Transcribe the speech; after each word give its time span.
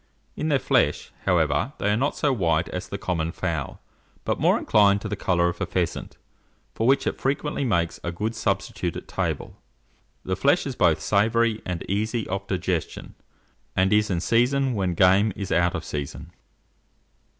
In 0.35 0.47
their 0.49 0.57
flesh, 0.57 1.11
however, 1.27 1.73
they 1.77 1.91
are 1.91 1.95
not 1.95 2.15
so 2.17 2.33
white 2.33 2.67
as 2.69 2.89
the 2.89 2.97
common 2.97 3.31
fowl, 3.31 3.79
but 4.25 4.39
more 4.39 4.57
inclined 4.57 4.99
to 5.01 5.07
the 5.07 5.15
colour 5.15 5.47
of 5.47 5.59
the 5.59 5.67
pheasant, 5.67 6.17
for 6.73 6.87
which 6.87 7.05
it 7.05 7.21
frequently 7.21 7.63
makes 7.63 7.99
a 8.03 8.11
good 8.11 8.33
substitute 8.33 8.95
at 8.95 9.07
table. 9.07 9.61
The 10.25 10.35
flesh 10.35 10.65
is 10.65 10.75
both 10.75 10.99
savoury 11.01 11.61
and 11.67 11.87
easy 11.87 12.27
of 12.29 12.47
digestion, 12.47 13.13
and 13.75 13.93
is 13.93 14.09
in 14.09 14.21
season 14.21 14.73
when 14.73 14.95
game 14.95 15.33
is 15.35 15.51
out 15.51 15.75
of 15.75 15.85
season. 15.85 16.31